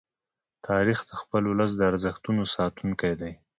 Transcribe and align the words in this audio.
تاریخ 0.67 0.99
د 1.09 1.11
خپل 1.21 1.43
ولس 1.47 1.71
د 1.77 1.81
ارزښتونو 1.91 2.43
ساتونکی 2.55 3.13
دی. 3.21 3.33